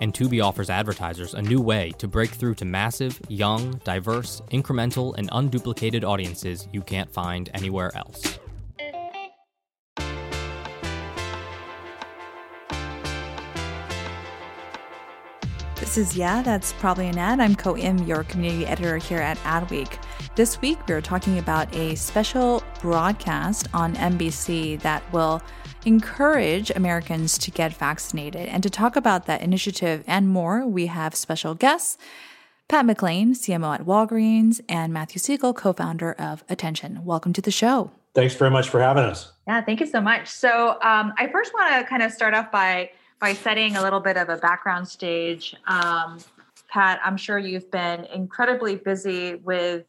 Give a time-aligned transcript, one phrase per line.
[0.00, 5.14] and Tubi offers advertisers a new way to break through to massive, young, diverse, incremental,
[5.16, 8.38] and unduplicated audiences you can't find anywhere else.
[15.76, 17.40] This is Yeah, That's Probably an Ad.
[17.40, 19.98] I'm Ko Im, your community editor here at Adweek.
[20.36, 25.42] This week, we are talking about a special broadcast on NBC that will
[25.84, 28.48] encourage Americans to get vaccinated.
[28.48, 31.96] And to talk about that initiative and more, we have special guests
[32.68, 37.04] Pat McLean, CMO at Walgreens, and Matthew Segal, co founder of Attention.
[37.04, 37.90] Welcome to the show.
[38.14, 39.32] Thanks very much for having us.
[39.48, 40.28] Yeah, thank you so much.
[40.28, 43.98] So, um, I first want to kind of start off by by setting a little
[43.98, 45.56] bit of a background stage.
[45.66, 46.18] Um,
[46.68, 49.84] Pat, I'm sure you've been incredibly busy with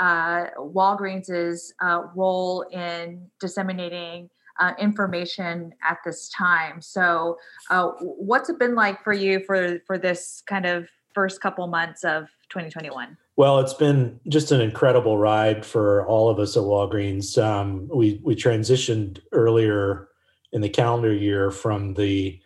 [0.00, 4.28] uh, Walgreens's uh, role in disseminating
[4.60, 6.80] uh, information at this time.
[6.80, 7.38] So,
[7.70, 12.04] uh, what's it been like for you for for this kind of first couple months
[12.04, 13.16] of 2021?
[13.36, 17.42] Well, it's been just an incredible ride for all of us at Walgreens.
[17.42, 20.08] Um, we we transitioned earlier
[20.52, 22.40] in the calendar year from the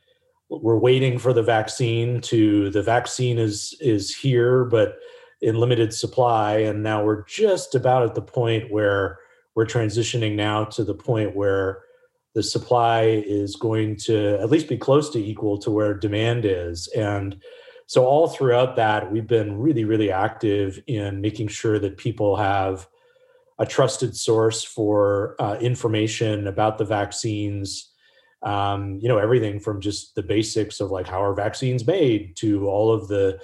[0.49, 4.97] we're waiting for the vaccine to the vaccine is is here, but
[5.41, 9.19] in limited supply, and now we're just about at the point where
[9.55, 11.83] we're transitioning now to the point where
[12.39, 16.87] the supply is going to at least be close to equal to where demand is.
[16.97, 17.37] And
[17.87, 22.87] so, all throughout that, we've been really, really active in making sure that people have
[23.59, 27.91] a trusted source for uh, information about the vaccines.
[28.45, 32.69] Um, you know, everything from just the basics of like how are vaccines made to
[32.69, 33.41] all of the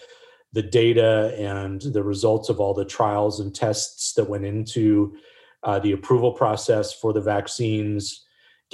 [0.53, 5.17] the data and the results of all the trials and tests that went into
[5.65, 8.24] uh, the approval process for the vaccines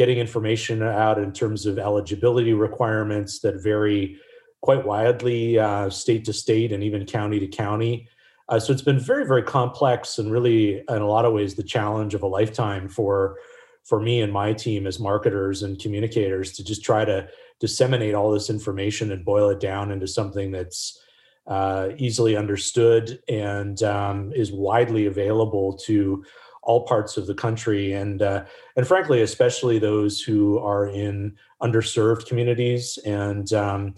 [0.00, 4.19] getting information out in terms of eligibility requirements that vary
[4.62, 8.09] quite widely uh, state to state and even county to county.
[8.49, 11.62] Uh, so it's been very, very complex and really, in a lot of ways, the
[11.62, 13.37] challenge of a lifetime for
[13.84, 17.28] for me and my team as marketers and communicators to just try to
[17.59, 20.99] disseminate all this information and boil it down into something that's
[21.47, 26.25] uh, easily understood and um, is widely available to
[26.62, 28.44] all parts of the country, and uh,
[28.76, 33.94] and frankly, especially those who are in underserved communities, and um,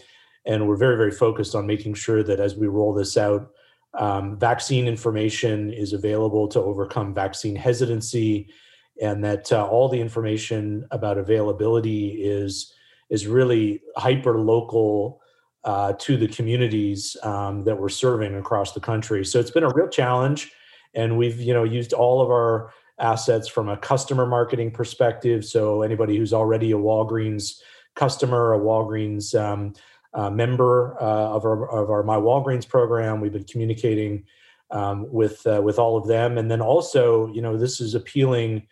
[0.47, 3.51] and we're very very focused on making sure that as we roll this out,
[3.99, 8.49] um, vaccine information is available to overcome vaccine hesitancy,
[9.01, 12.73] and that uh, all the information about availability is
[13.11, 15.21] is really hyper local
[15.65, 19.25] uh, to the communities um, that we're serving across the country.
[19.25, 20.53] So it's been a real challenge
[20.95, 25.45] and we've you know used all of our assets from a customer marketing perspective.
[25.45, 27.61] So anybody who's already a walgreens
[27.95, 29.75] customer a walgreens um,
[30.15, 34.25] uh, member uh, of, our, of our my walgreens program we've been communicating
[34.71, 36.39] um, with uh, with all of them.
[36.39, 38.67] And then also you know this is appealing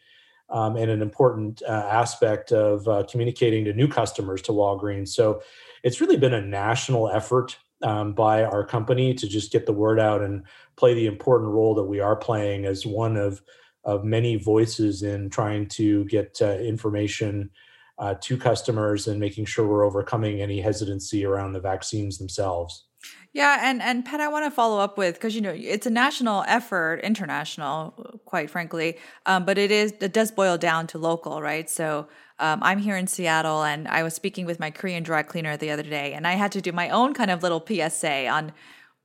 [0.51, 5.09] um, and an important uh, aspect of uh, communicating to new customers to walgreens.
[5.09, 5.43] So
[5.83, 9.99] it's really been a national effort um, by our company to just get the word
[9.99, 10.45] out and
[10.77, 13.43] play the important role that we are playing as one of
[13.85, 17.51] of many voices in trying to get uh, information
[17.99, 22.85] uh, to customers and making sure we're overcoming any hesitancy around the vaccines themselves.
[23.33, 25.91] Yeah, and and Pat, I want to follow up with because you know it's a
[25.91, 31.41] national effort, international, quite frankly, um, but it is it does boil down to local,
[31.41, 31.71] right?
[31.71, 32.09] So
[32.41, 35.71] um, I'm here in Seattle, and I was speaking with my Korean dry cleaner the
[35.71, 38.53] other day, and I had to do my own kind of little PSA on,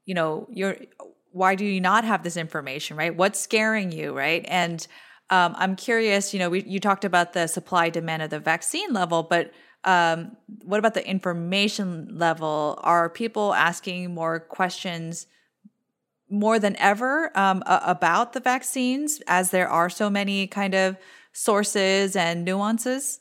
[0.05, 0.77] you know, your
[1.31, 3.13] why do you not have this information, right?
[3.13, 4.45] What's scaring you, right?
[4.47, 4.87] And
[5.29, 8.93] um, I'm curious, you know, we, you talked about the supply demand of the vaccine
[8.93, 9.51] level, but
[9.83, 12.79] um, what about the information level?
[12.83, 15.27] Are people asking more questions
[16.29, 20.95] more than ever um, about the vaccines as there are so many kind of
[21.33, 23.19] sources and nuances?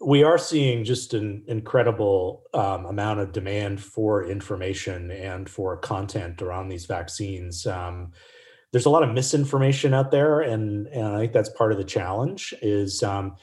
[0.00, 6.42] We are seeing just an incredible um, amount of demand for information and for content
[6.42, 7.66] around these vaccines.
[7.66, 8.12] Um,
[8.72, 11.84] there's a lot of misinformation out there, and, and I think that's part of the
[11.84, 12.52] challenge.
[12.60, 13.36] Is um,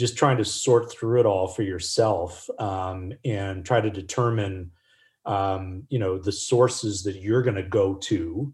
[0.00, 4.70] just trying to sort through it all for yourself um, and try to determine
[5.26, 8.52] um, you know the sources that you're going to go to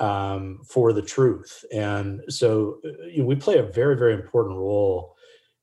[0.00, 4.56] um, for the truth and so uh, you know, we play a very very important
[4.58, 5.14] role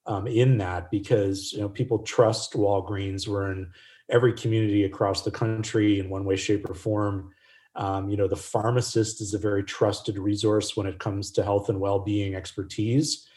[0.07, 3.27] um, in that because you know people trust walgreens.
[3.27, 3.71] We're in
[4.09, 7.31] every community across the country in one way shape or form.
[7.75, 11.69] Um, you know the pharmacist is a very trusted resource when it comes to health
[11.69, 13.27] and well-being expertise.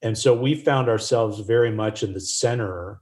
[0.00, 3.00] And so we found ourselves very much in the center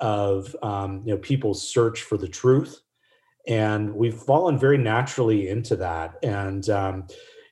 [0.00, 2.80] of um, you know people's search for the truth.
[3.46, 6.16] And we've fallen very naturally into that.
[6.22, 7.06] And um,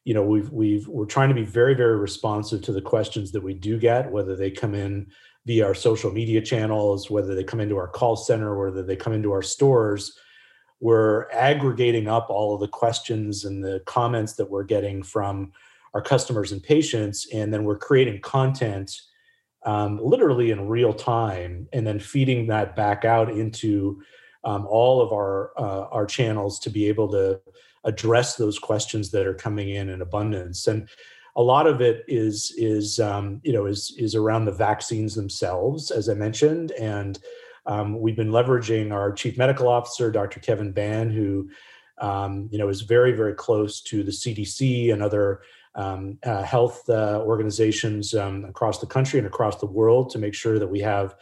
[0.08, 3.42] you know we've we've we're trying to be very very responsive to the questions that
[3.42, 5.06] we do get whether they come in
[5.44, 9.12] via our social media channels whether they come into our call center whether they come
[9.12, 10.18] into our stores.
[10.80, 15.52] We're aggregating up all of the questions and the comments that we're getting from
[15.92, 18.90] our customers and patients and then we're creating content
[19.66, 24.00] um, literally in real time and then feeding that back out into
[24.44, 27.38] um, all of our uh, our channels to be able to
[27.88, 30.66] address those questions that are coming in in abundance.
[30.66, 30.88] And
[31.34, 35.90] a lot of it is is um, you know is is around the vaccines themselves
[35.90, 36.72] as i mentioned.
[36.72, 37.18] And
[37.66, 41.48] um, we've been leveraging our chief medical officer dr kevin ban who
[41.98, 45.40] um, you know is very very close to the cdc and other
[45.74, 50.34] um, uh, health uh, organizations um, across the country and across the world to make
[50.34, 51.14] sure that we have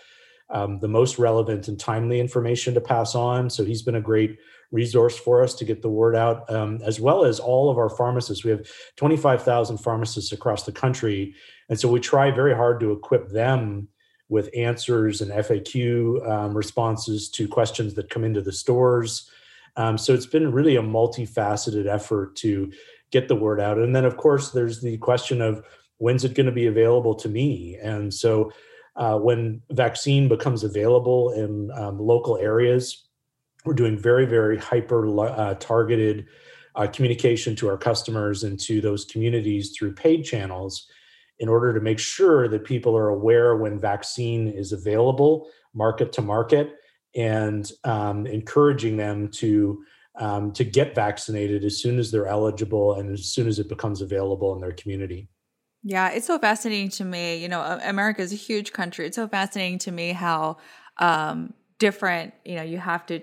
[0.51, 3.51] um, the most relevant and timely information to pass on.
[3.51, 4.39] So he's been a great
[4.73, 7.89] resource for us to get the word out, um, as well as all of our
[7.89, 8.45] pharmacists.
[8.45, 11.35] We have 25,000 pharmacists across the country.
[11.69, 13.89] And so we try very hard to equip them
[14.29, 19.31] with answers and FAQ um, responses to questions that come into the stores.
[19.77, 22.73] Um, so it's been really a multifaceted effort to
[23.11, 23.79] get the word out.
[23.79, 25.65] And then, of course, there's the question of
[25.99, 27.77] when's it going to be available to me?
[27.81, 28.53] And so,
[28.97, 33.07] uh, when vaccine becomes available in um, local areas,
[33.65, 36.27] we're doing very, very hyper uh, targeted
[36.77, 40.87] uh, communication to our customers and to those communities through paid channels
[41.39, 46.23] in order to make sure that people are aware when vaccine is available, market to
[46.23, 46.75] market,
[47.15, 49.83] and um, encouraging them to
[50.19, 54.01] um, to get vaccinated as soon as they're eligible and as soon as it becomes
[54.01, 55.29] available in their community.
[55.89, 57.37] Yeah, it's so fascinating to me.
[57.37, 59.07] You know, America is a huge country.
[59.07, 60.57] It's so fascinating to me how
[60.99, 63.21] um, different, you know, you have to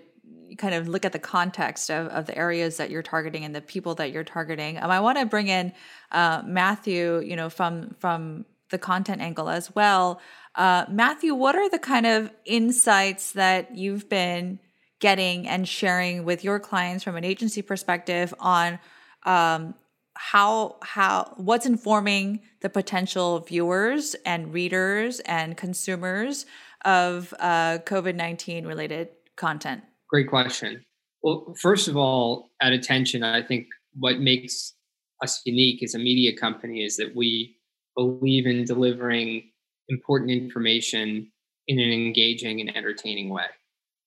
[0.57, 3.60] kind of look at the context of, of the areas that you're targeting and the
[3.60, 4.77] people that you're targeting.
[4.77, 5.74] Um, I want to bring in
[6.13, 10.21] uh, Matthew, you know, from from the content angle as well.
[10.56, 14.57] Uh, Matthew, what are the kind of insights that you've been
[15.00, 18.80] getting and sharing with your clients from an agency perspective on
[19.25, 19.74] um,
[20.15, 26.45] how how what's informing the potential viewers and readers and consumers
[26.86, 29.83] of uh, COVID nineteen related content?
[30.10, 30.83] Great question.
[31.24, 34.74] Well, first of all, at attention, I think what makes
[35.22, 37.58] us unique as a media company is that we
[37.96, 39.50] believe in delivering
[39.89, 41.32] important information
[41.67, 43.46] in an engaging and entertaining way.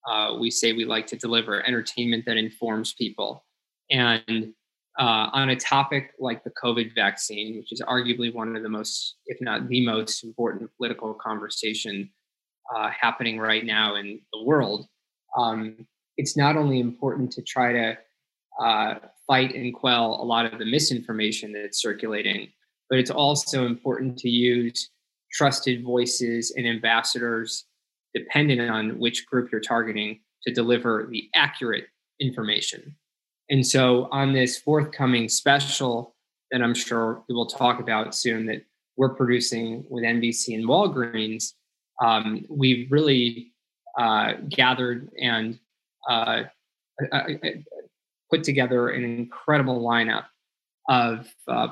[0.09, 3.45] Uh, we say we like to deliver entertainment that informs people.
[3.91, 4.53] And
[4.99, 9.17] uh, on a topic like the COVID vaccine, which is arguably one of the most,
[9.27, 12.11] if not the most important political conversation
[12.75, 14.87] uh, happening right now in the world,
[15.37, 15.87] um,
[16.17, 17.99] it's not only important to try to
[18.61, 18.95] uh,
[19.27, 22.49] fight and quell a lot of the misinformation that's circulating,
[22.89, 24.91] but it's also important to use
[25.33, 27.67] trusted voices and ambassadors
[28.15, 31.85] dependent on which group you're targeting to deliver the accurate
[32.19, 32.97] information.
[33.49, 36.15] And so, on this forthcoming special
[36.51, 38.63] that I'm sure we will talk about soon that
[38.97, 41.53] we're producing with NBC and Walgreens,
[42.03, 43.53] um, we've really
[43.99, 45.59] uh, gathered and
[46.09, 46.43] uh,
[47.13, 47.49] uh, uh
[48.31, 50.25] put together an incredible lineup
[50.89, 51.69] of uh,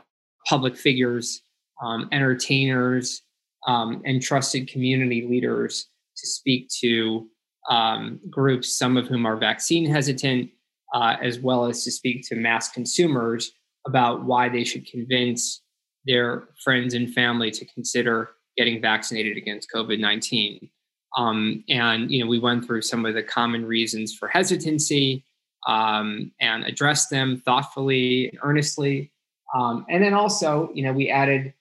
[0.49, 1.43] public figures,
[1.83, 3.23] um, entertainers,
[3.66, 7.28] um, and trusted community leaders to speak to
[7.71, 10.50] um, groups, some of whom are vaccine hesitant,
[10.95, 13.53] uh, as well as to speak to mass consumers
[13.87, 15.61] about why they should convince
[16.07, 20.71] their friends and family to consider getting vaccinated against COVID 19.
[21.17, 25.25] Um, and you know, we went through some of the common reasons for hesitancy
[25.67, 29.13] um, and addressed them thoughtfully and earnestly.
[29.55, 31.55] Um, and then also, you know, we added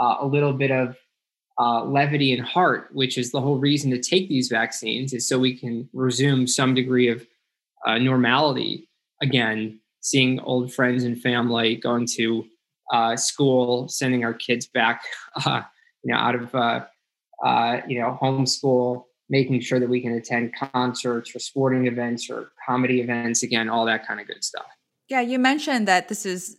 [0.00, 0.96] uh, a little bit of
[1.58, 5.38] uh, levity and heart, which is the whole reason to take these vaccines, is so
[5.38, 7.26] we can resume some degree of
[7.86, 8.88] uh, normality
[9.22, 12.44] again, seeing old friends and family, going to
[12.92, 15.02] uh, school, sending our kids back,
[15.46, 15.62] uh,
[16.02, 16.84] you know, out of uh,
[17.44, 22.52] uh, you know homeschool, making sure that we can attend concerts or sporting events or
[22.66, 23.42] comedy events.
[23.42, 24.66] Again, all that kind of good stuff.
[25.08, 26.56] Yeah, you mentioned that this is,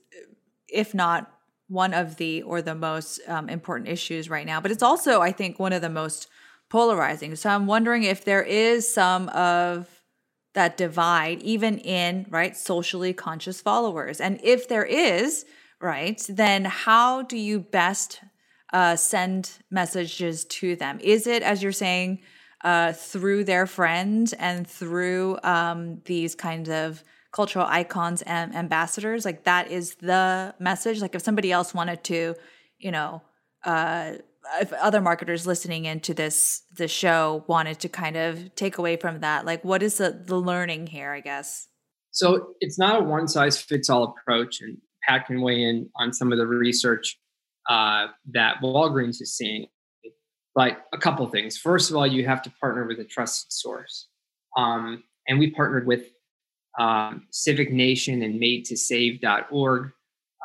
[0.68, 1.32] if not
[1.68, 5.32] one of the or the most um, important issues right now, but it's also, I
[5.32, 6.28] think, one of the most
[6.70, 7.36] polarizing.
[7.36, 10.00] So I'm wondering if there is some of
[10.53, 14.20] that divide even in right socially conscious followers.
[14.20, 15.46] And if there is
[15.79, 18.22] right then how do you best
[18.74, 21.00] uh, send messages to them?
[21.01, 22.20] Is it as you're saying
[22.63, 29.25] uh, through their friends and through um, these kinds of cultural icons and ambassadors?
[29.25, 31.01] Like that is the message?
[31.01, 32.36] Like if somebody else wanted to
[32.77, 33.22] you know
[33.63, 34.13] uh,
[34.60, 39.19] if other marketers listening into this the show wanted to kind of take away from
[39.19, 41.67] that like what is the, the learning here i guess?
[42.12, 46.13] So it's not a one size fits all approach and pat can weigh in on
[46.13, 47.17] some of the research
[47.69, 49.67] uh, that walgreens is seeing.
[50.53, 51.57] But a couple things.
[51.57, 54.07] First of all you have to partner with a trusted source.
[54.57, 56.07] Um, and we partnered with
[56.77, 59.91] um, civic nation and made to save.org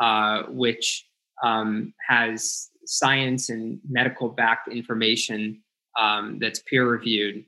[0.00, 1.06] uh, which
[1.42, 5.62] um, has science and medical backed information
[5.99, 7.45] um, that's peer reviewed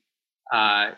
[0.53, 0.93] uh,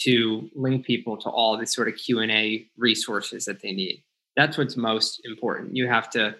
[0.00, 4.02] to link people to all the sort of q&a resources that they need.
[4.36, 5.76] That's what's most important.
[5.76, 6.36] You have to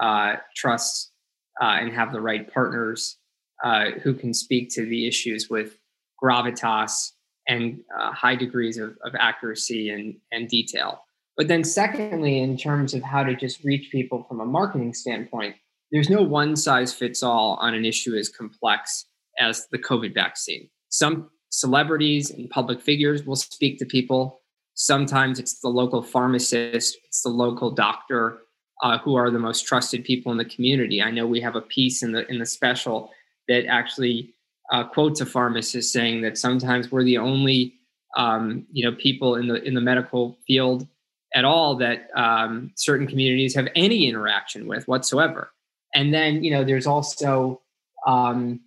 [0.00, 1.12] uh, trust
[1.60, 3.18] uh, and have the right partners
[3.62, 5.78] uh, who can speak to the issues with
[6.22, 7.10] gravitas
[7.48, 11.04] and uh, high degrees of, of accuracy and, and detail.
[11.36, 15.56] But then secondly in terms of how to just reach people from a marketing standpoint
[15.94, 19.06] there's no one size fits all on an issue as complex
[19.38, 20.68] as the COVID vaccine.
[20.88, 24.40] Some celebrities and public figures will speak to people.
[24.74, 28.40] Sometimes it's the local pharmacist, it's the local doctor
[28.82, 31.00] uh, who are the most trusted people in the community.
[31.00, 33.12] I know we have a piece in the in the special
[33.46, 34.34] that actually
[34.72, 37.74] uh, quotes a pharmacist saying that sometimes we're the only
[38.16, 40.88] um, you know people in the in the medical field
[41.36, 45.52] at all that um, certain communities have any interaction with whatsoever.
[45.94, 47.62] And then, you know, there's also
[48.06, 48.60] um,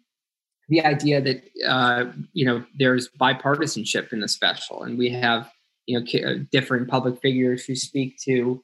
[0.69, 5.51] the idea that, uh, you know, there's bipartisanship in the special, and we have,
[5.85, 8.63] you know, uh, different public figures who speak to,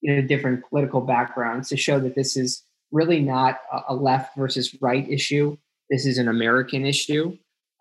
[0.00, 4.76] you know, different political backgrounds to show that this is really not a left versus
[4.80, 5.56] right issue.
[5.90, 7.36] This is an American issue.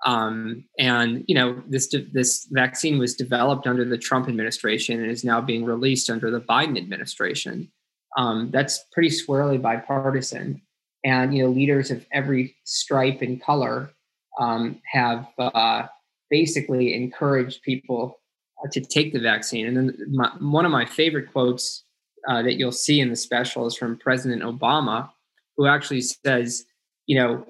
[0.06, 5.24] Um, and you know this this vaccine was developed under the Trump administration and is
[5.24, 7.72] now being released under the Biden administration
[8.18, 10.62] um, that's pretty squarely bipartisan.
[11.03, 13.91] And you know, leaders of every stripe and color
[14.39, 15.88] um, have uh,
[16.30, 18.20] basically encouraged people
[18.63, 19.65] uh, to take the vaccine.
[19.65, 21.84] And then my, one of my favorite quotes
[22.27, 25.10] uh, that you'll see in the special is from President Obama,
[25.58, 26.65] who actually says,
[27.08, 27.46] you know,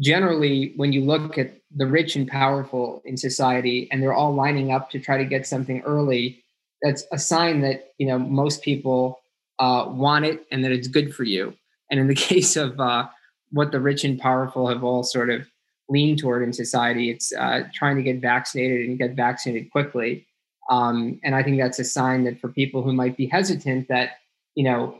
[0.00, 4.72] generally when you look at the rich and powerful in society and they're all lining
[4.72, 6.44] up to try to get something early,
[6.82, 9.20] that's a sign that you know most people
[9.58, 11.54] uh, want it and that it's good for you.
[11.90, 13.08] And in the case of uh,
[13.50, 15.46] what the rich and powerful have all sort of
[15.88, 20.26] leaned toward in society, it's uh, trying to get vaccinated and get vaccinated quickly.
[20.70, 24.12] Um, and I think that's a sign that for people who might be hesitant, that
[24.54, 24.98] you know,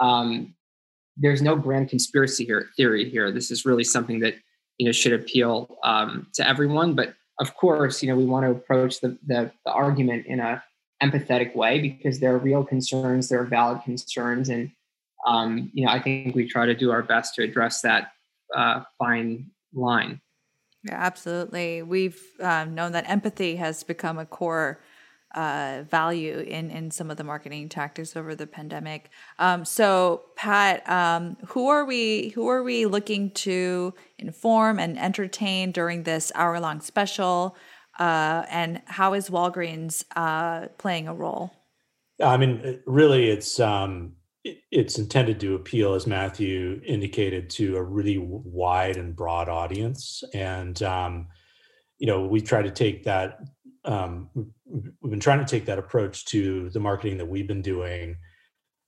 [0.00, 0.54] um,
[1.16, 3.30] there's no grand conspiracy here theory here.
[3.32, 4.34] This is really something that
[4.78, 6.94] you know should appeal um, to everyone.
[6.94, 10.62] But of course, you know, we want to approach the, the, the argument in a
[11.02, 14.70] empathetic way because there are real concerns, there are valid concerns, and
[15.26, 18.12] um, you know I think we try to do our best to address that
[18.54, 20.20] uh, fine line.
[20.84, 21.82] Yeah, absolutely.
[21.82, 24.80] We've um, known that empathy has become a core
[25.34, 29.10] uh, value in in some of the marketing tactics over the pandemic.
[29.38, 32.30] Um, so, Pat, um, who are we?
[32.30, 37.56] Who are we looking to inform and entertain during this hour long special?
[37.98, 41.52] Uh, and how is Walgreens uh, playing a role?
[42.22, 44.12] I mean, really, it's um,
[44.70, 50.82] it's intended to appeal, as Matthew indicated, to a really wide and broad audience, and
[50.82, 51.28] um,
[51.98, 53.38] you know, we try to take that.
[53.84, 54.30] Um,
[54.64, 58.16] we've been trying to take that approach to the marketing that we've been doing.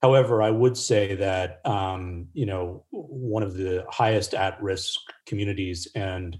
[0.02, 6.36] However, I would say that um, you know one of the highest at-risk communities and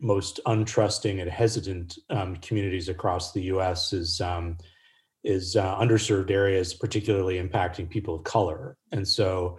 [0.00, 3.92] most untrusting and hesitant um, communities across the U.S.
[3.92, 4.56] is um,
[5.22, 8.76] is uh, underserved areas, particularly impacting people of color.
[8.92, 9.58] And so,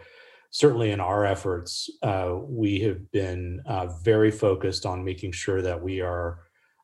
[0.50, 5.82] certainly in our efforts, uh, we have been uh, very focused on making sure that
[5.82, 6.40] we are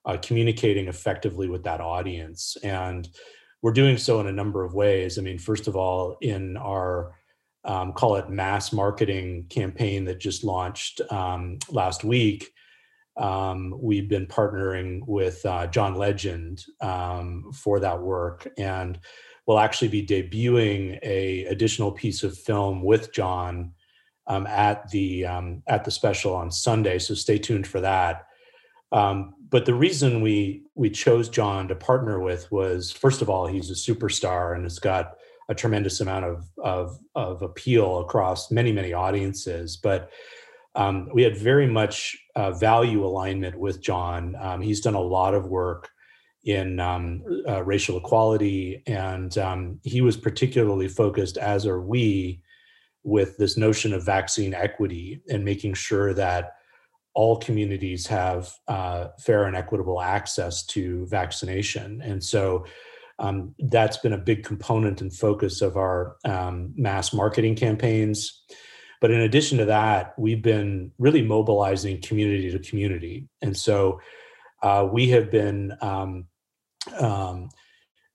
[0.06, 2.56] uh, communicating effectively with that audience.
[2.64, 3.08] And
[3.62, 5.18] we're doing so in a number of ways.
[5.18, 7.14] I mean, first of all, in our
[7.66, 12.52] um, call it mass marketing campaign that just launched um, last week,
[13.18, 19.00] um, we've been partnering with uh, John Legend um, for that work, and
[19.46, 23.72] we'll actually be debuting a additional piece of film with John
[24.28, 27.00] um, at the um, at the special on Sunday.
[27.00, 28.28] So stay tuned for that.
[28.92, 33.48] Um, but the reason we we chose John to partner with was first of all
[33.48, 35.16] he's a superstar and has got
[35.50, 40.12] a tremendous amount of of, of appeal across many many audiences, but
[40.76, 44.36] um, we had very much uh, value alignment with John.
[44.40, 45.90] Um, he's done a lot of work
[46.44, 52.42] in um, uh, racial equality, and um, he was particularly focused, as are we,
[53.04, 56.54] with this notion of vaccine equity and making sure that
[57.16, 62.02] all communities have uh, fair and equitable access to vaccination.
[62.04, 62.66] And so
[63.18, 68.44] um, that's been a big component and focus of our um, mass marketing campaigns.
[69.00, 73.28] But in addition to that, we've been really mobilizing community to community.
[73.42, 74.00] And so
[74.64, 76.26] uh, we have been um,
[77.00, 77.50] um,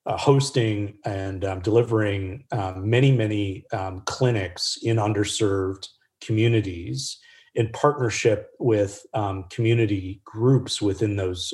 [0.06, 5.88] uh, hosting and um, delivering um, many, many um, clinics in underserved
[6.20, 7.18] communities
[7.54, 11.52] in partnership with um, community groups within those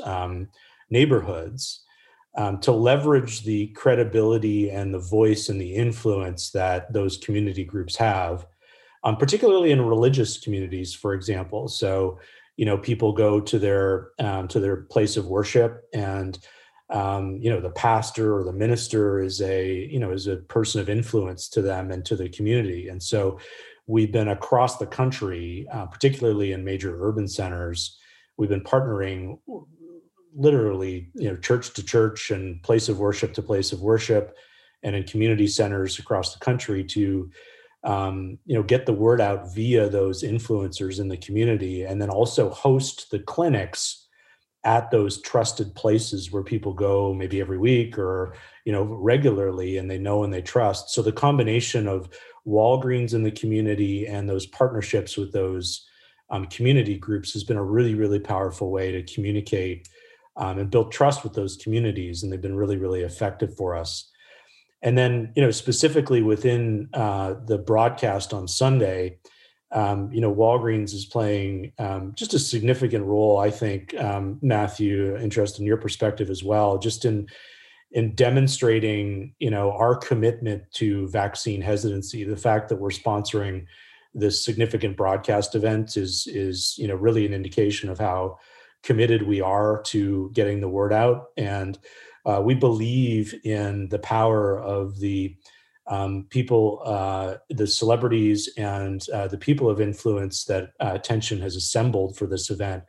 [0.90, 1.84] neighborhoods.
[2.36, 7.96] Um, to leverage the credibility and the voice and the influence that those community groups
[7.96, 8.46] have
[9.04, 11.68] um, particularly in religious communities, for example.
[11.68, 12.18] So,
[12.56, 16.38] you know, people go to their um, to their place of worship, and
[16.90, 20.80] um, you know, the pastor or the minister is a you know is a person
[20.80, 22.88] of influence to them and to the community.
[22.88, 23.38] And so,
[23.86, 27.98] we've been across the country, uh, particularly in major urban centers.
[28.36, 29.38] We've been partnering
[30.36, 34.36] literally, you know, church to church and place of worship to place of worship,
[34.82, 37.30] and in community centers across the country to
[37.84, 42.10] um, you know get the word out via those influencers in the community and then
[42.10, 44.08] also host the clinics
[44.64, 49.90] at those trusted places where people go maybe every week or you know regularly and
[49.90, 50.90] they know and they trust.
[50.90, 52.08] So the combination of
[52.46, 55.86] walgreens in the community and those partnerships with those
[56.30, 59.88] um, community groups has been a really really powerful way to communicate
[60.36, 64.10] um, and build trust with those communities and they've been really really effective for us
[64.82, 69.18] and then, you know, specifically within uh, the broadcast on Sunday,
[69.72, 73.38] um, you know, Walgreens is playing um, just a significant role.
[73.38, 77.26] I think, um, Matthew, interested in your perspective as well, just in
[77.90, 82.22] in demonstrating, you know, our commitment to vaccine hesitancy.
[82.22, 83.66] The fact that we're sponsoring
[84.14, 88.38] this significant broadcast event is is you know really an indication of how
[88.82, 91.78] committed we are to getting the word out and
[92.28, 95.34] uh, we believe in the power of the
[95.86, 101.56] um, people, uh, the celebrities, and uh, the people of influence that uh, Attention has
[101.56, 102.84] assembled for this event.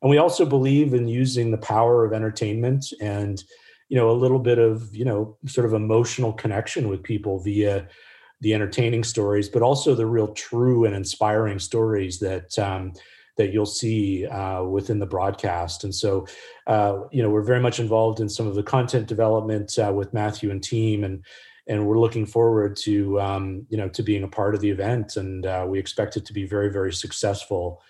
[0.00, 3.42] And we also believe in using the power of entertainment and,
[3.90, 7.86] you know, a little bit of, you know, sort of emotional connection with people via
[8.40, 12.92] the entertaining stories, but also the real true and inspiring stories that um,
[13.38, 15.84] that you'll see uh, within the broadcast.
[15.84, 16.26] And so,
[16.66, 20.12] uh, you know, we're very much involved in some of the content development uh, with
[20.12, 21.24] Matthew and team, and
[21.66, 25.16] and we're looking forward to um, you know to being a part of the event.
[25.16, 27.80] And uh, we expect it to be very very successful.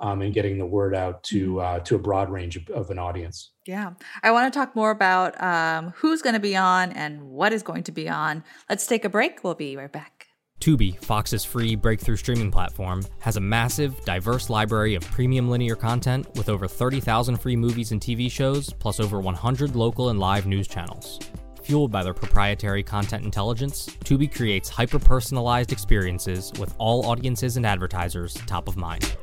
[0.00, 1.58] Um, and getting the word out to mm-hmm.
[1.58, 3.50] uh, to a broad range of, of, an audience.
[3.66, 7.52] Yeah, I want to talk more about um, who's going to be on and what
[7.52, 8.44] is going to be on.
[8.70, 9.42] Let's take a break.
[9.42, 10.27] We'll be right back.
[10.60, 16.26] Tubi, Fox's free breakthrough streaming platform, has a massive, diverse library of premium linear content
[16.34, 20.66] with over 30,000 free movies and TV shows, plus over 100 local and live news
[20.66, 21.20] channels.
[21.62, 27.64] Fueled by their proprietary content intelligence, Tubi creates hyper personalized experiences with all audiences and
[27.64, 29.16] advertisers top of mind.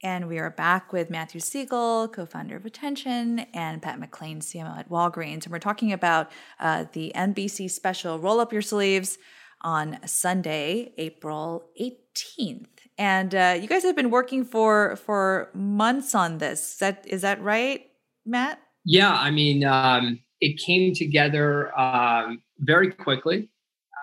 [0.00, 4.78] And we are back with Matthew Segal, co founder of Attention, and Pat McLean, CMO
[4.78, 5.42] at Walgreens.
[5.42, 9.18] And we're talking about uh, the NBC special Roll Up Your Sleeves
[9.62, 12.66] on Sunday, April 18th.
[12.96, 16.72] And uh, you guys have been working for for months on this.
[16.72, 17.86] Is that is that right,
[18.26, 18.60] Matt?
[18.84, 23.50] Yeah, I mean, um, it came together um, very quickly,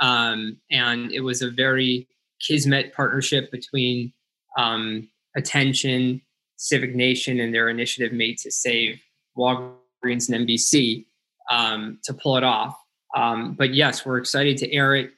[0.01, 2.07] um, and it was a very
[2.45, 4.13] kismet partnership between
[4.57, 6.21] um, Attention
[6.57, 9.01] Civic Nation and their initiative made to save
[9.37, 11.05] Walgreens and NBC
[11.51, 12.77] um, to pull it off.
[13.15, 15.11] Um, but yes, we're excited to air it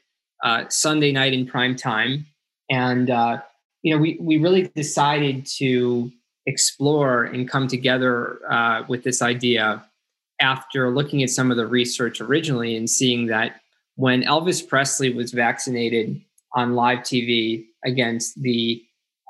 [0.43, 2.25] uh, Sunday night in prime time,
[2.69, 3.41] and uh,
[3.81, 6.11] you know we we really decided to
[6.45, 9.83] explore and come together uh, with this idea
[10.39, 13.59] after looking at some of the research originally and seeing that
[13.95, 16.21] when Elvis Presley was vaccinated
[16.53, 18.83] on live TV against the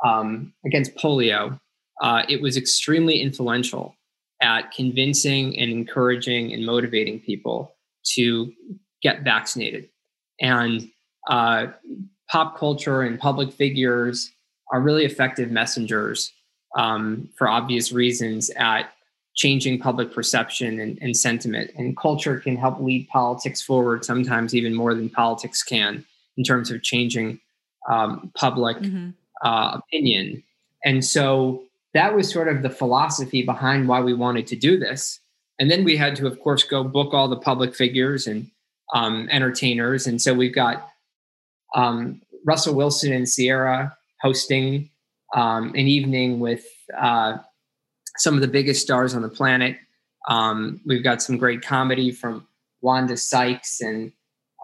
[0.06, 1.60] um, against polio,
[2.02, 3.96] uh, it was extremely influential
[4.42, 8.54] at convincing and encouraging and motivating people to
[9.02, 9.90] get vaccinated.
[10.40, 10.90] And
[11.30, 11.68] uh,
[12.30, 14.32] pop culture and public figures
[14.72, 16.32] are really effective messengers
[16.78, 18.92] um, for obvious reasons at
[19.36, 21.72] changing public perception and, and, sentiment.
[21.78, 26.04] And culture can help lead politics forward, sometimes even more than politics can,
[26.38, 27.40] in terms of changing
[27.88, 29.10] um, public mm-hmm.
[29.48, 30.44] uh, opinion.
[30.84, 31.64] And so
[31.94, 35.20] that was sort of the philosophy behind why we wanted to do this.
[35.60, 38.50] And then we had to, of course, go book all the public figures and
[38.94, 40.08] um, entertainers.
[40.08, 40.90] And so we've got
[41.76, 44.90] um, Russell Wilson and Ciara hosting
[45.36, 46.66] um, an evening with
[46.98, 47.38] uh,
[48.18, 49.78] some of the biggest stars on the planet.
[50.30, 52.48] Um, we've got some great comedy from
[52.82, 54.12] Wanda Sykes and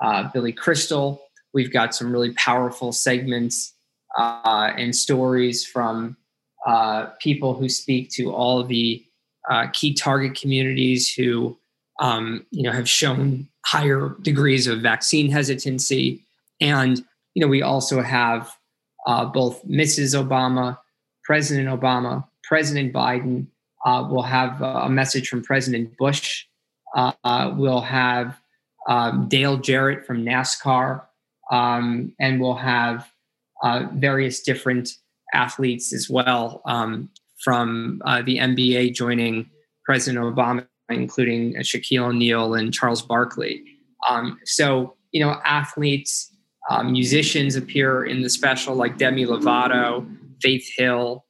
[0.02, 1.22] uh, Billy Crystal.
[1.54, 3.74] We've got some really powerful segments
[4.18, 6.18] uh, and stories from
[6.66, 9.04] uh, people who speak to all the
[9.50, 11.58] uh, key target communities who
[12.00, 16.24] um, you know have shown higher degrees of vaccine hesitancy
[16.64, 17.04] and
[17.36, 18.58] you know we also have
[19.06, 20.78] uh, both mrs obama
[21.24, 23.46] president obama president biden
[23.86, 26.46] uh, we'll have a message from president bush
[26.96, 28.40] uh, uh, we'll have
[28.88, 31.04] um, dale jarrett from nascar
[31.52, 33.10] um, and we'll have
[33.94, 34.98] various different
[35.34, 37.10] athletes as well, um,
[37.44, 39.50] from uh, the NBA joining
[39.84, 43.64] President Obama, including uh, Shaquille O'Neal and Charles Barkley.
[44.08, 46.32] Um, so, you know, athletes,
[46.70, 50.08] uh, musicians appear in the special, like Demi Lovato,
[50.42, 51.26] Faith Hill,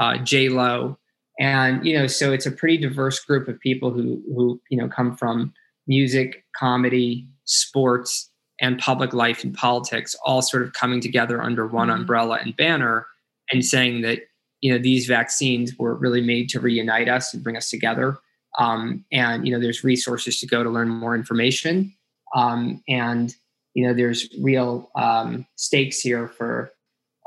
[0.00, 0.98] uh, J Lo,
[1.38, 4.88] and you know, so it's a pretty diverse group of people who who you know
[4.88, 5.52] come from
[5.86, 11.88] music, comedy, sports, and public life and politics, all sort of coming together under one
[11.88, 12.00] mm-hmm.
[12.00, 13.06] umbrella and banner
[13.52, 14.20] and saying that
[14.60, 18.18] you know these vaccines were really made to reunite us and bring us together.
[18.58, 21.94] Um, and you know there's resources to go to learn more information.
[22.34, 23.34] Um, and
[23.78, 26.72] you know there's real um, stakes here for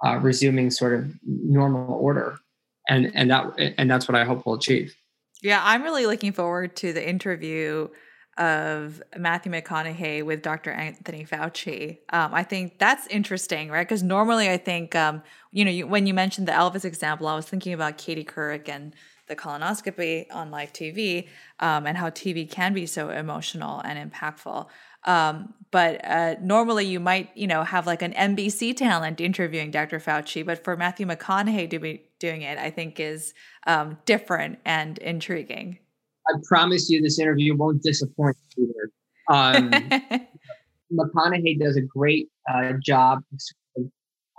[0.06, 2.38] uh, resuming sort of normal order
[2.90, 3.46] and and that
[3.78, 4.94] and that's what i hope we'll achieve
[5.42, 7.88] yeah i'm really looking forward to the interview
[8.38, 10.72] of Matthew McConaughey with Dr.
[10.72, 11.98] Anthony Fauci.
[12.14, 13.86] Um, I think that's interesting, right?
[13.86, 17.36] Because normally I think, um, you know, you, when you mentioned the Elvis example, I
[17.36, 18.96] was thinking about Katie Couric and
[19.28, 21.28] the colonoscopy on live TV
[21.60, 24.68] um, and how TV can be so emotional and impactful.
[25.06, 30.00] Um, but uh, normally you might, you know, have like an NBC talent interviewing Dr.
[30.00, 33.34] Fauci, but for Matthew McConaughey to be doing it, I think is
[33.68, 35.80] um, different and intriguing.
[36.28, 38.92] I promise you this interview won't disappoint either.
[39.30, 39.72] Um,
[40.94, 43.20] McConaughey does a great uh, job,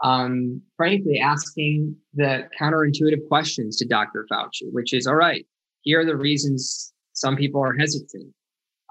[0.05, 4.27] um, frankly, asking the counterintuitive questions to Dr.
[4.31, 5.47] Fauci, which is all right,
[5.81, 8.35] here are the reasons some people are hesitant.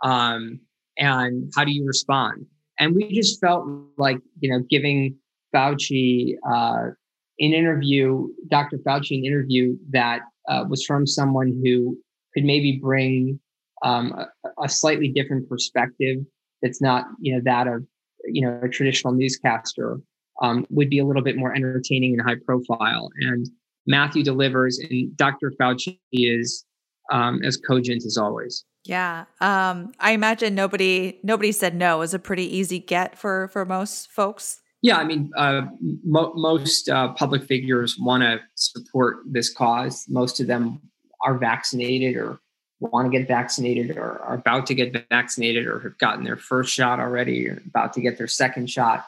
[0.04, 0.60] Um,
[1.02, 2.46] and how do you respond?
[2.80, 3.66] And we just felt
[3.98, 5.18] like, you know, giving
[5.54, 6.92] Fauci uh,
[7.40, 8.78] an interview, Dr.
[8.78, 11.98] Fauci an interview that uh, was from someone who
[12.34, 13.40] could maybe bring
[13.84, 16.18] um, a, a, slightly different perspective
[16.62, 17.84] that's not you know that of
[18.26, 20.00] you know a traditional newscaster
[20.42, 23.48] um, would be a little bit more entertaining and high profile and
[23.88, 26.64] matthew delivers and dr fauci is
[27.12, 32.14] um, as cogent as always yeah um, i imagine nobody nobody said no it was
[32.14, 35.62] a pretty easy get for for most folks yeah i mean uh,
[36.04, 40.82] mo- most uh, public figures want to support this cause most of them
[41.24, 42.40] are vaccinated or
[42.82, 46.74] want to get vaccinated or are about to get vaccinated or have gotten their first
[46.74, 49.06] shot already or about to get their second shot.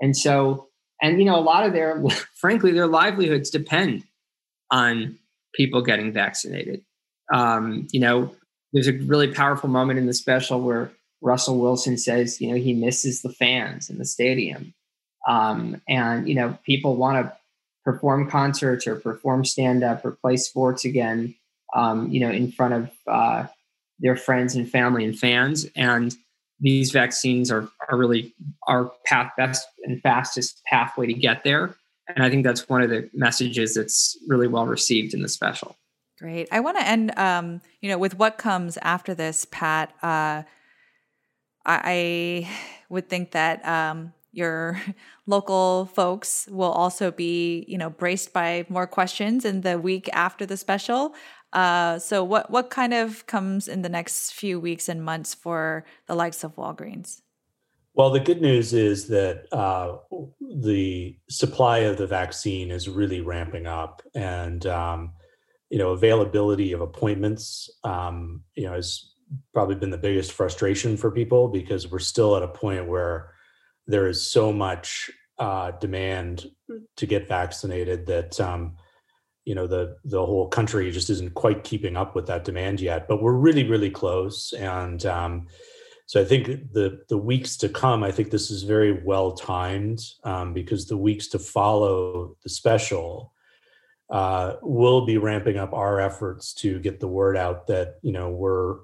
[0.00, 0.68] And so,
[1.02, 2.02] and you know, a lot of their,
[2.34, 4.04] frankly, their livelihoods depend
[4.70, 5.18] on
[5.54, 6.82] people getting vaccinated.
[7.32, 8.32] Um, you know,
[8.76, 12.74] there's a really powerful moment in the special where Russell Wilson says, you know, he
[12.74, 14.74] misses the fans in the stadium.
[15.26, 17.32] Um, and, you know, people want to
[17.86, 21.34] perform concerts or perform stand up or play sports again
[21.74, 23.46] um, you know, in front of uh,
[23.98, 25.66] their friends and family and fans.
[25.74, 26.14] And
[26.60, 28.34] these vaccines are, are really
[28.68, 31.74] our path best and fastest pathway to get there.
[32.08, 35.76] And I think that's one of the messages that's really well received in the special.
[36.18, 36.48] Great.
[36.50, 39.92] I want to end, um, you know, with what comes after this, Pat.
[40.02, 40.44] Uh,
[41.66, 42.48] I
[42.88, 44.80] would think that um, your
[45.26, 50.46] local folks will also be, you know, braced by more questions in the week after
[50.46, 51.14] the special.
[51.52, 55.84] Uh, so, what what kind of comes in the next few weeks and months for
[56.06, 57.20] the likes of Walgreens?
[57.94, 59.96] Well, the good news is that uh,
[60.40, 65.12] the supply of the vaccine is really ramping up, and um,
[65.70, 69.12] you know, availability of appointments, um, you know, has
[69.52, 73.32] probably been the biggest frustration for people because we're still at a point where
[73.86, 76.50] there is so much uh, demand
[76.96, 78.76] to get vaccinated that um,
[79.44, 83.06] you know the the whole country just isn't quite keeping up with that demand yet.
[83.06, 85.46] But we're really really close, and um,
[86.06, 90.00] so I think the the weeks to come, I think this is very well timed
[90.24, 93.32] um, because the weeks to follow the special
[94.10, 98.30] uh, will be ramping up our efforts to get the word out that you know
[98.30, 98.76] we're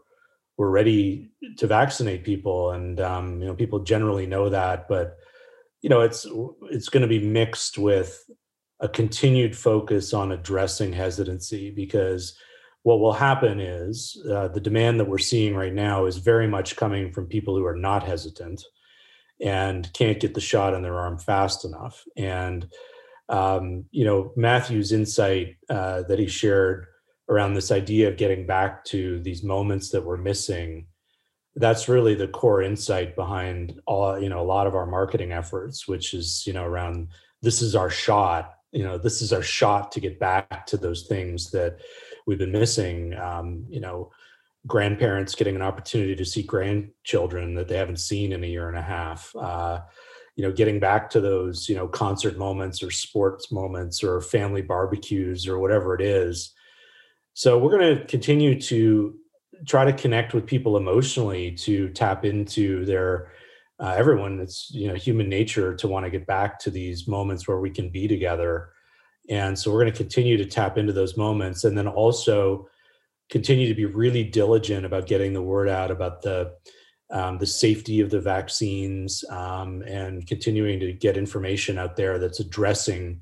[0.56, 5.16] we're ready to vaccinate people, and um, you know people generally know that, but
[5.80, 6.26] you know it's
[6.70, 8.24] it's going to be mixed with
[8.80, 12.36] a continued focus on addressing hesitancy because
[12.82, 16.74] what will happen is uh, the demand that we're seeing right now is very much
[16.74, 18.64] coming from people who are not hesitant
[19.40, 22.04] and can't get the shot in their arm fast enough.
[22.16, 22.68] And
[23.28, 26.86] um, you know matthew's insight uh, that he shared
[27.28, 30.86] around this idea of getting back to these moments that we're missing
[31.56, 35.86] that's really the core insight behind all you know a lot of our marketing efforts
[35.86, 37.08] which is you know around
[37.42, 41.06] this is our shot you know this is our shot to get back to those
[41.06, 41.78] things that
[42.26, 44.10] we've been missing um, you know
[44.66, 48.78] grandparents getting an opportunity to see grandchildren that they haven't seen in a year and
[48.78, 49.80] a half uh,
[50.36, 54.62] you know getting back to those you know concert moments or sports moments or family
[54.62, 56.52] barbecues or whatever it is.
[57.34, 59.14] So we're going to continue to
[59.66, 63.32] try to connect with people emotionally to tap into their
[63.80, 67.46] uh, everyone it's you know human nature to want to get back to these moments
[67.46, 68.70] where we can be together.
[69.28, 72.68] And so we're going to continue to tap into those moments and then also
[73.30, 76.52] continue to be really diligent about getting the word out about the
[77.12, 82.40] um, the safety of the vaccines um, and continuing to get information out there that's
[82.40, 83.20] addressing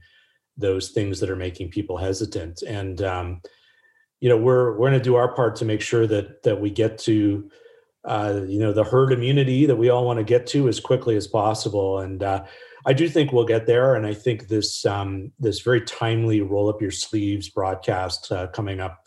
[0.56, 2.62] those things that are making people hesitant.
[2.62, 3.40] And um,
[4.20, 6.70] you know we're we're going to do our part to make sure that that we
[6.70, 7.50] get to
[8.04, 11.16] uh, you know the herd immunity that we all want to get to as quickly
[11.16, 11.98] as possible.
[11.98, 12.44] And uh,
[12.86, 16.68] I do think we'll get there, and I think this um, this very timely roll
[16.68, 19.04] up your sleeves broadcast uh, coming up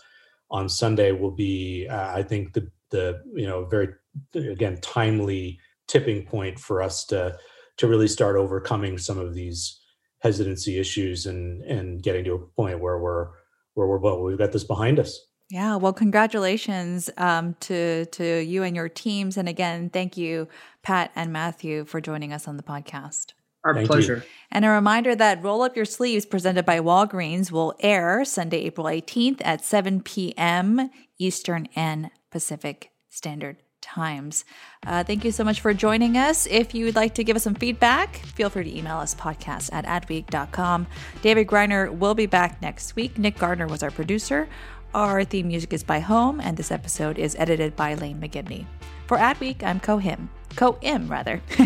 [0.52, 3.90] on Sunday will be, uh, I think, the the you know very
[4.36, 7.38] again timely tipping point for us to
[7.78, 9.80] to really start overcoming some of these
[10.20, 13.28] hesitancy issues and and getting to a point where we're
[13.74, 15.20] where we're well, we've got this behind us.
[15.50, 20.48] Yeah, well, congratulations um, to to you and your teams, and again, thank you,
[20.82, 23.34] Pat and Matthew, for joining us on the podcast.
[23.66, 24.16] Our Thank pleasure.
[24.16, 24.22] You.
[24.52, 28.88] And a reminder that Roll Up Your Sleeves, presented by Walgreens, will air Sunday, April
[28.88, 30.90] 18th at 7 p.m.
[31.18, 34.46] Eastern and Pacific Standard Times.
[34.88, 36.48] Uh, thank you so much for joining us.
[36.48, 39.70] If you would like to give us some feedback, feel free to email us podcast
[39.74, 40.88] at adweek.com.
[41.22, 43.18] David Griner will be back next week.
[43.18, 44.48] Nick Gardner was our producer.
[44.94, 48.66] Our theme music is by Home, and this episode is edited by Lane McGibney.
[49.08, 50.30] For Adweek, I'm Ko Him.
[50.56, 51.38] Ko Im, rather.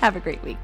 [0.00, 0.58] Have a great week.